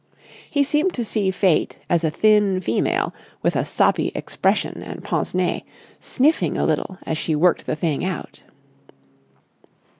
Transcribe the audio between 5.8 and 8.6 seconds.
sniffing a little as she worked the thing out.